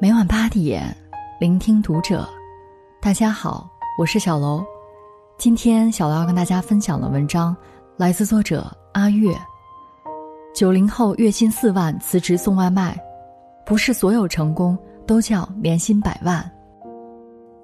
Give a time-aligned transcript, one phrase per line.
[0.00, 0.96] 每晚八点，
[1.40, 2.24] 聆听读者。
[3.00, 4.64] 大家好，我是小楼。
[5.36, 7.56] 今天小楼要跟大家分享的文章
[7.96, 9.36] 来自作者阿月。
[10.54, 12.96] 九零后月薪四万辞职送外卖，
[13.66, 16.48] 不是所有成功都叫年薪百万。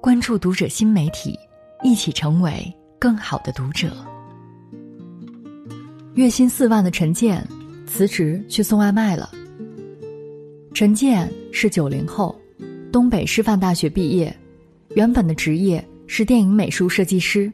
[0.00, 1.38] 关注读者新媒体，
[1.82, 3.90] 一起成为更好的读者。
[6.14, 7.46] 月薪四万的陈建
[7.86, 9.28] 辞职去送外卖了。
[10.74, 12.34] 陈建是九零后，
[12.90, 14.34] 东北师范大学毕业，
[14.94, 17.52] 原本的职业是电影美术设计师，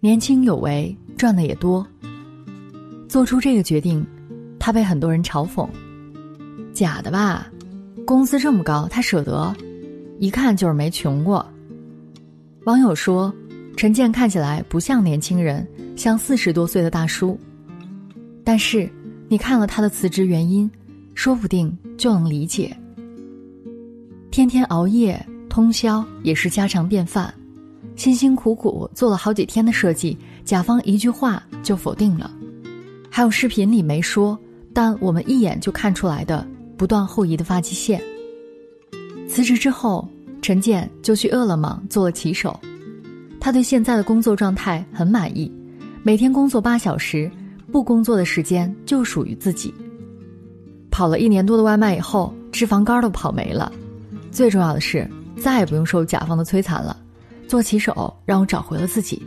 [0.00, 1.86] 年轻有为，赚的也多。
[3.08, 4.04] 做出这个决定，
[4.58, 5.68] 他被很多人嘲讽
[6.74, 7.46] ：“假的吧？
[8.04, 9.54] 工资这么高，他舍得？
[10.18, 11.46] 一看就是没穷过。”
[12.66, 13.32] 网友说
[13.78, 17.38] ：“陈建看起来不像年轻人，像四十多岁的大叔。”
[18.42, 18.90] 但是，
[19.28, 20.68] 你看了他的辞职原因。
[21.16, 22.76] 说不定就能理解。
[24.30, 27.32] 天天熬夜通宵也是家常便饭，
[27.96, 32.30] 辛辛苦苦做了好几天的设计，甲方一句话就否定了。
[33.10, 34.38] 还有视频里没说，
[34.74, 38.00] 但我们一眼就看出来的不断后移的发际线。
[39.26, 40.06] 辞职之后，
[40.42, 42.60] 陈建就去饿了么做了骑手，
[43.40, 45.50] 他对现在的工作状态很满意，
[46.02, 47.28] 每天工作八小时，
[47.72, 49.72] 不工作的时间就属于自己。
[50.96, 53.70] 跑了一年多的外卖以后，脂肪肝都跑没了。
[54.32, 55.06] 最重要的是，
[55.38, 56.96] 再也不用受甲方的摧残了。
[57.46, 59.22] 做骑手让我找回了自己。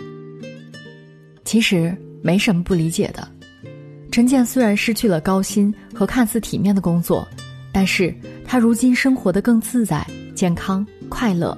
[1.45, 3.28] 其实没什么不理解的。
[4.11, 7.23] 陈建虽然失去了高薪和看似体面的工作，
[7.72, 8.11] 但是
[8.44, 11.56] 他如今生活的更自在、健康、快乐。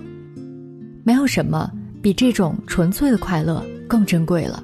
[1.06, 4.62] 没有什么比这种纯粹的快乐更珍贵了。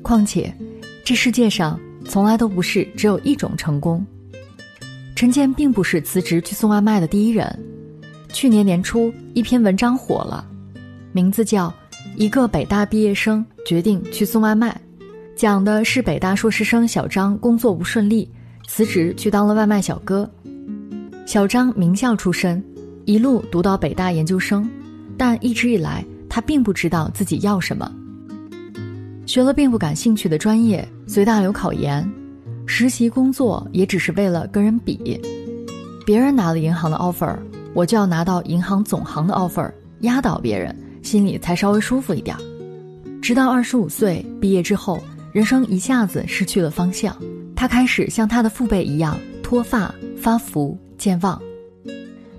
[0.00, 0.54] 况且，
[1.04, 4.06] 这世界上从来都不是只有一种成功。
[5.18, 7.44] 陈建并不是辞职去送外卖的第一人。
[8.32, 10.46] 去年年初，一篇文章火了，
[11.10, 11.68] 名字叫
[12.14, 14.80] 《一个北大毕业生决定去送外卖》，
[15.34, 18.30] 讲的是北大硕士生小张工作不顺利，
[18.68, 20.30] 辞职去当了外卖小哥。
[21.26, 22.62] 小张名校出身，
[23.04, 24.70] 一路读到北大研究生，
[25.16, 27.92] 但一直以来他并不知道自己要什么，
[29.26, 32.08] 学了并不感兴趣的专业，随大流考研。
[32.70, 35.18] 实习工作也只是为了跟人比，
[36.04, 37.34] 别人拿了银行的 offer，
[37.72, 42.36] 我就要拿到银行总行的 offer，压倒别人，心里才稍微舒服一点。
[43.22, 45.00] 直到二十五岁毕业之后，
[45.32, 47.16] 人生一下子失去了方向，
[47.56, 51.40] 他开始像他的父辈一样脱发、发福、健忘，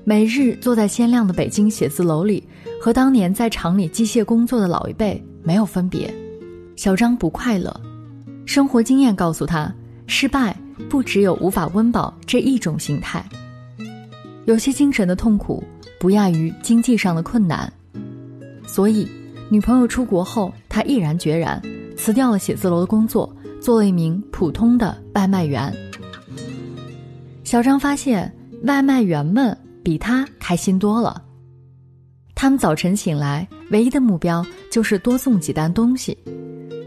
[0.04, 2.48] 每日坐在鲜亮的北京写字楼里，
[2.80, 6.14] 和当年在厂里机械工作的老一辈没有分别。
[6.76, 7.76] 小张不快乐，
[8.46, 9.74] 生活经验告诉他。
[10.10, 10.54] 失败
[10.90, 13.24] 不只有无法温饱这一种形态，
[14.46, 15.64] 有些精神的痛苦
[16.00, 17.72] 不亚于经济上的困难，
[18.66, 19.08] 所以
[19.50, 21.62] 女朋友出国后，他毅然决然
[21.96, 23.32] 辞掉了写字楼的工作，
[23.62, 25.72] 做了一名普通的外卖员。
[27.44, 31.22] 小张发现外卖员们比他开心多了，
[32.42, 36.18] 他们早晨醒来，唯一的目标就是多送几单东西。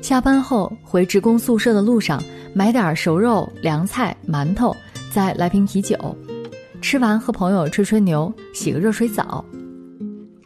[0.00, 2.22] 下班后回职工宿舍的路上，
[2.54, 4.74] 买点熟肉、凉菜、馒头，
[5.12, 6.16] 再来瓶啤酒，
[6.80, 9.44] 吃完和朋友吹吹牛，洗个热水澡。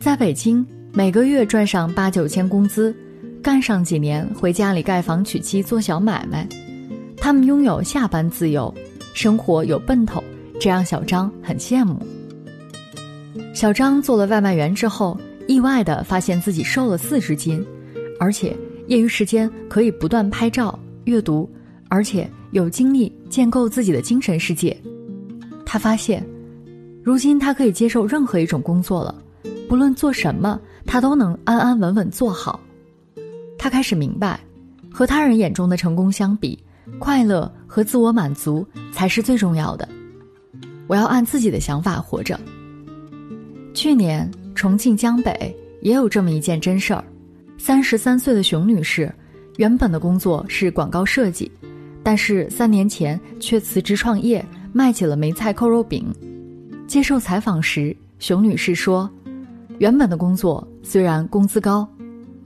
[0.01, 2.93] 在北京，每个月赚上八九千工资，
[3.41, 6.45] 干上几年，回家里盖房娶妻做小买卖。
[7.17, 8.75] 他们拥有下班自由，
[9.15, 10.21] 生活有奔头，
[10.61, 12.05] 这让小张很羡慕。
[13.55, 17.65] 小张做了外卖员之后，意外的发现自己瘦了四十斤，
[18.19, 18.57] 而且。
[18.89, 21.51] 业余时间可以不断拍照、阅读，
[21.89, 24.81] 而且有精力建构自己的精神世界。
[25.65, 26.25] 他发现，
[27.03, 29.13] 如今他可以接受任何一种工作了，
[29.69, 32.61] 不论做什么，他都能安安稳稳做好。
[33.59, 34.39] 他开始明白，
[34.89, 36.57] 和他人眼中的成功相比，
[37.01, 39.89] 快乐和自我满足才是最重要的。
[40.87, 42.39] 我要按自己的想法活着。
[43.87, 47.05] 去年重庆江北也有这么一件真事儿。
[47.57, 49.15] 三十三岁的熊女士，
[49.59, 51.49] 原本的工作是广告设计，
[52.03, 56.13] 但是三年前却辞职创业，卖起了梅菜扣肉饼。
[56.89, 59.09] 接受采访时，熊女士说
[59.79, 61.89] ：“原本的工作虽然工资高，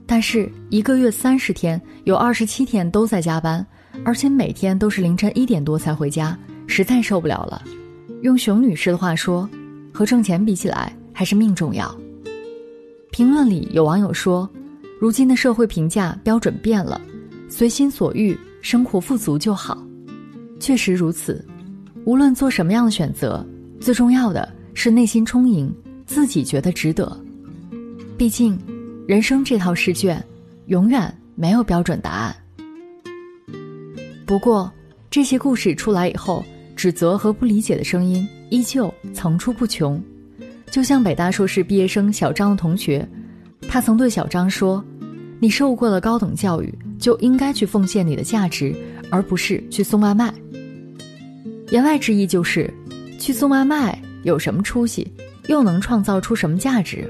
[0.05, 3.65] 但是一个月三十天，有二十七天都在加班，
[4.05, 7.63] 而且每天都是凌晨一点多才回家，实在受不了了。”
[8.21, 9.49] 用熊女士的话说
[9.91, 11.95] ：“和挣钱比起来，还是命重要。”
[13.11, 14.49] 评论里有网友说。
[15.01, 17.01] 如今的社会评价标准变了，
[17.49, 19.83] 随心所欲，生活富足就好。
[20.59, 21.43] 确实如此，
[22.05, 23.43] 无论做什么样的选择，
[23.79, 25.73] 最重要的是内心充盈，
[26.05, 27.19] 自己觉得值得。
[28.15, 28.55] 毕竟，
[29.07, 30.23] 人生这套试卷，
[30.67, 32.35] 永远没有标准答案。
[34.27, 34.71] 不过，
[35.09, 39.99] 这些故事出来以后，指责和不理解的声音依旧层出不穷。
[40.71, 43.05] 就像北大硕士毕业生小张的同学，
[43.67, 44.81] 他曾对小张说
[45.37, 48.73] ：“你受过了高等教育，就应该去奉献你的价值，
[49.11, 50.33] 而不是去送外卖。”
[51.71, 52.73] 言外之意就是，
[53.19, 55.05] 去送外卖有什么出息，
[55.47, 57.05] 又能创造出什么价值？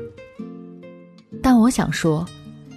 [1.40, 2.26] 但我想说，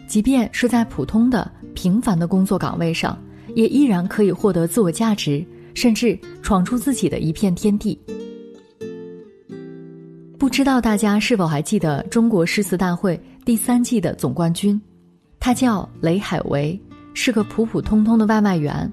[0.07, 3.19] 即便是在普通的、平凡的工作岗位上，
[3.55, 5.43] 也依然可以获得自我价值，
[5.73, 7.99] 甚至闯出自己的一片天地。
[10.55, 14.81] 不知道大家是否还记得中国诗词大会第三季的总冠军？
[15.41, 16.81] 他叫雷海为，
[17.13, 18.89] 是个普普通通的外卖员，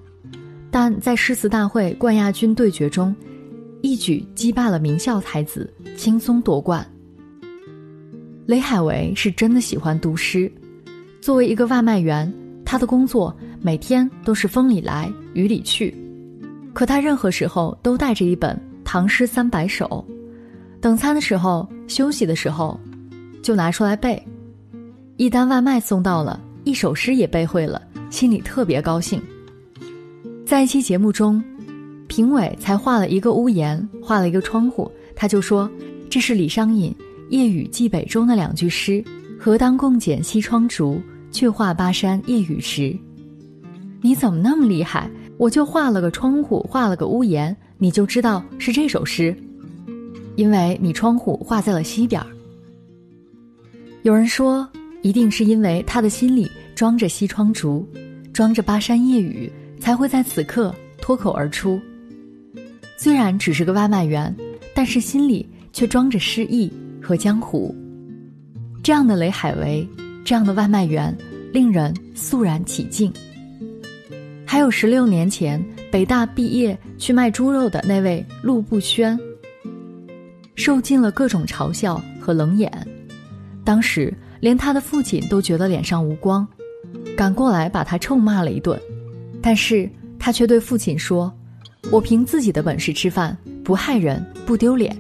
[0.72, 3.16] 但在诗词大会冠亚军对决中，
[3.84, 6.84] 一举击败了名校才子，轻松夺冠。
[8.48, 10.52] 雷海为是真的喜欢读诗，
[11.22, 12.34] 作为一个外卖员，
[12.66, 15.96] 他的工作每天都是风里来雨里去，
[16.74, 20.04] 可他任何时候都带着一本《唐诗三百首》。
[20.82, 22.78] 等餐的时候，休息的时候，
[23.44, 24.22] 就拿出来背。
[25.16, 27.80] 一单外卖送到了，一首诗也背会了，
[28.10, 29.22] 心里特别高兴。
[30.44, 31.42] 在一期节目中，
[32.08, 35.70] 评委才画了一个屋檐，画了一个窗户，他就说
[36.10, 36.92] ：“这是李商隐
[37.30, 39.04] 《夜雨寄北》中的两句诗
[39.40, 41.00] ：‘何当共剪西窗烛，
[41.32, 42.98] 却话巴山夜雨时。’
[44.02, 45.08] 你怎么那么厉害？
[45.38, 49.36] 我就画了个窗户，画了个屋檐，你就知道是这首诗。”
[50.36, 52.22] 因为你窗户画在了西边。
[54.04, 54.68] 有人说，
[55.02, 57.88] 一定是因为他的心里装着西窗烛，
[58.34, 61.80] 装着巴山夜雨，才会在此刻脱口而出。
[62.98, 64.36] 虽然只是个外卖员，
[64.74, 67.76] 但是心里却装着诗意和江湖。
[68.84, 69.88] 这样的雷海为，
[70.24, 71.16] 这样的外卖员，
[71.52, 73.12] 令人肃然起敬。
[74.46, 79.18] 还有十六年前北大毕业去卖猪肉的那位陆步轩。
[80.56, 82.72] 受尽了各种嘲笑和冷眼，
[83.64, 86.48] 当时连他的父亲都觉得脸上无光，
[87.16, 88.80] 赶过来把他臭骂了一顿。
[89.42, 89.90] 但是
[90.20, 91.34] 他却对父亲说
[91.90, 94.96] ：“我凭自己的本事吃饭，不害人，不丢脸。”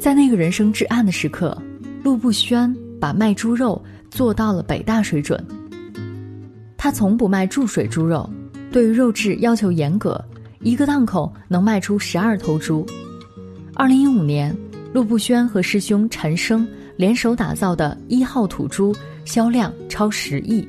[0.00, 1.56] 在那个人生至暗的时刻，
[2.02, 5.44] 陆步轩把卖猪肉做到了北大水准。
[6.78, 8.28] 他从不卖注水猪肉，
[8.72, 10.18] 对于肉质要求严格，
[10.60, 12.86] 一个档口能卖出十二头猪。
[13.80, 14.54] 二零一五年。
[14.92, 18.94] 陆步轩和师兄陈升联手打造的一号土猪
[19.24, 20.68] 销量超十亿，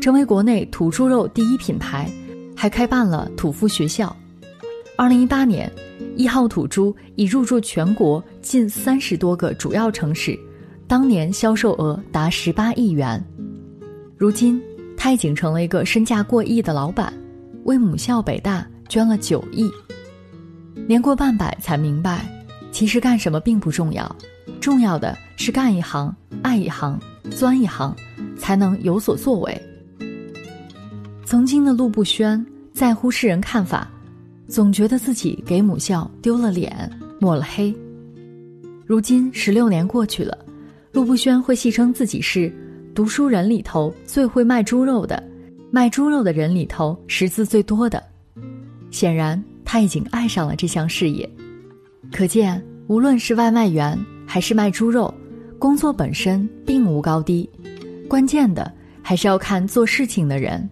[0.00, 2.10] 成为国内土猪肉第一品牌，
[2.56, 4.14] 还开办了土夫学校。
[4.96, 5.70] 二零一八年，
[6.16, 10.36] 一号土猪已入驻全国近三十多个主要城市，
[10.88, 13.24] 当年销售额达十八亿元。
[14.16, 14.60] 如今，
[14.96, 17.12] 他已经成了一个身价过亿的老板，
[17.66, 19.70] 为母校北大捐了九亿。
[20.88, 22.28] 年过半百才明白。
[22.70, 24.16] 其实干什么并不重要，
[24.60, 26.98] 重要的是干一行、爱一行、
[27.30, 27.94] 钻一行，
[28.36, 29.62] 才能有所作为。
[31.24, 33.90] 曾经的陆步轩在乎世人看法，
[34.46, 37.74] 总觉得自己给母校丢了脸、抹了黑。
[38.86, 40.38] 如今十六年过去了，
[40.92, 42.50] 陆步轩会戏称自己是
[42.94, 45.22] 读书人里头最会卖猪肉的，
[45.70, 48.02] 卖猪肉的人里头识字最多的。
[48.90, 51.28] 显然，他已经爱上了这项事业。
[52.12, 55.12] 可见，无论是外卖员还是卖猪肉，
[55.58, 57.48] 工作本身并无高低，
[58.08, 58.72] 关键的
[59.02, 60.68] 还是要看做事情的人。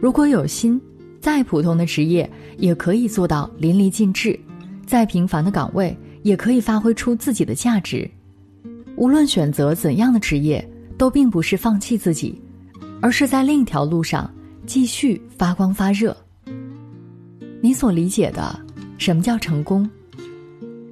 [0.00, 0.80] 如果有心，
[1.20, 4.38] 再普通的职业也可以做到淋漓尽致；
[4.84, 8.08] 再平凡的岗位也可以发挥出自己的价值。
[8.96, 10.66] 无论选择怎样的职业，
[10.98, 12.40] 都并不是放弃自己，
[13.00, 14.30] 而是在另一条路上
[14.66, 16.16] 继续发光发热。
[17.60, 18.58] 你所理解的
[18.98, 19.88] 什么叫成功？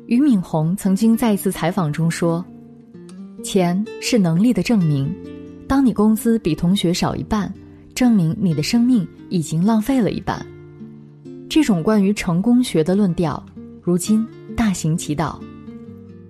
[0.06, 2.44] 俞敏洪曾经在一次采访中说
[3.42, 5.10] ：“钱是能力的证明。
[5.66, 7.52] 当你工资比同学少一半，
[7.94, 10.44] 证明你的生命已经浪费了一半。”
[11.48, 13.42] 这种关于成功学的论调，
[13.80, 15.40] 如今大行其道。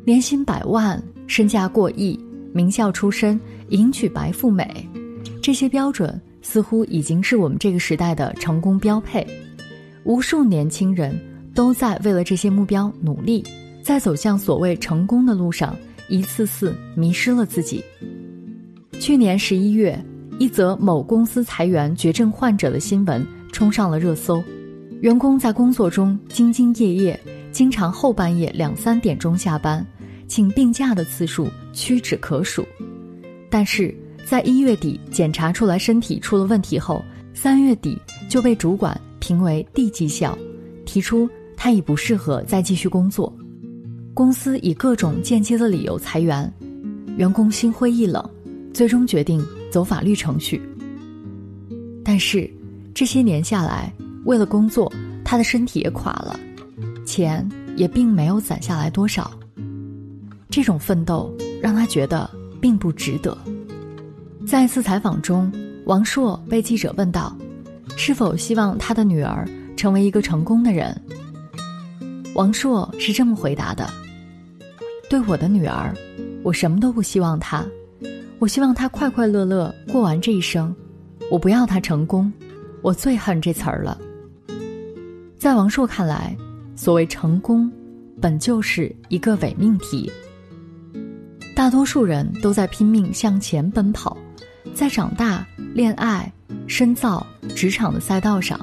[0.05, 2.19] 年薪百万、身价过亿、
[2.53, 3.41] 名校出身、
[3.71, 4.89] 迎娶白富美，
[5.43, 9.27] 这些标准似乎已经是我们这个时代的成功标配。
[10.05, 11.19] 无数年轻人
[11.55, 13.43] 都在为了这些目标努力。
[13.85, 15.77] 在走向所谓成功的路上，
[16.09, 17.85] 一次次迷失了自己。
[18.99, 20.03] 去年十一月，
[20.39, 24.43] 一则某公司裁员绝症患者的新闻冲上了热搜。
[25.03, 27.21] 员工在工作中兢兢业业，
[27.53, 29.87] 经常后半夜两三点钟下班，
[30.27, 32.67] 请病假的次数屈指可数。
[33.51, 38.01] 但是在一月底检查出来身体出了问题后，三月底
[38.31, 40.39] 就被主管评为低绩效，
[40.87, 43.31] 提出他已不适合再继续工作。
[44.15, 46.51] 公司以各种间接的理由裁员，
[47.17, 48.25] 员工心灰意冷，
[48.73, 50.63] 最终决定走法律程序。
[52.05, 52.49] 但是
[52.95, 53.93] 这些年下来，
[54.25, 54.91] 为了工作，
[55.25, 56.39] 他的身体也垮了，
[57.05, 59.29] 钱也并没有攒下来多少。
[60.49, 62.31] 这种奋斗让他觉得
[62.61, 63.37] 并不值得。
[64.47, 65.51] 在一次采访中，
[65.87, 67.37] 王朔被记者问到
[67.99, 69.45] ：“是否希望他的女儿
[69.77, 70.97] 成为一个成功的人？”
[72.37, 73.91] 王朔是这么回答的。
[75.09, 75.95] 对我的女儿，
[76.43, 77.65] 我什么都不希望她，
[78.39, 80.75] 我希望她快快乐乐过完这一生。
[81.31, 82.33] 我不要她成功，
[82.83, 83.99] 我最恨这词儿了。
[85.39, 86.37] 在王朔看来，
[86.75, 87.71] 所谓成功，
[88.21, 90.11] 本就是一个伪命题。
[91.55, 94.17] 大多数人都在拼命向前奔跑，
[94.75, 96.33] 在长大、恋爱、
[96.67, 98.59] 深造、职场的赛道上，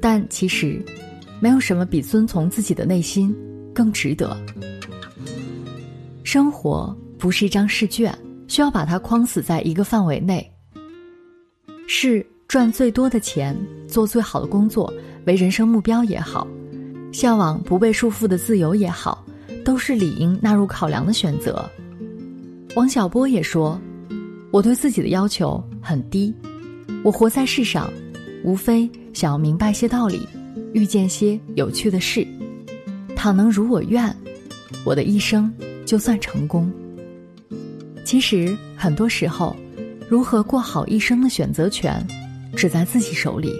[0.00, 0.84] 但其实，
[1.40, 3.34] 没有什么比遵从自己的内心
[3.72, 4.36] 更值得。
[6.30, 8.14] 生活不是一张试卷，
[8.48, 10.46] 需要把它框死在一个范围内。
[11.86, 13.56] 是赚最多的钱、
[13.88, 14.92] 做最好的工作
[15.24, 16.46] 为人生目标也好，
[17.14, 19.24] 向往不被束缚的自由也好，
[19.64, 21.66] 都是理应纳入考量的选择。
[22.76, 23.80] 王小波也说
[24.52, 26.34] ：“我对自己的要求很低，
[27.02, 27.90] 我活在世上，
[28.44, 30.28] 无非想要明白些道理，
[30.74, 32.22] 遇见些有趣的事。
[33.16, 34.14] 倘能如我愿，
[34.84, 35.50] 我的一生。”
[35.88, 36.70] 就算成功。
[38.04, 39.56] 其实很多时候，
[40.06, 42.06] 如何过好一生的选择权，
[42.54, 43.54] 只在自己手里。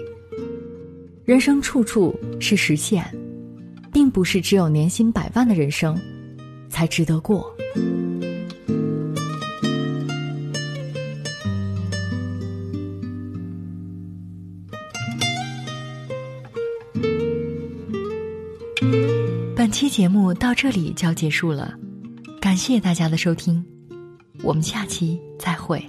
[1.25, 3.03] 人生处处是实现，
[3.91, 5.99] 并不是只有年薪百万的人生，
[6.69, 7.51] 才值得过。
[19.55, 21.75] 本期节目到这里就要结束了。
[22.49, 23.63] 感谢大家的收听，
[24.41, 25.79] 我们下期再会。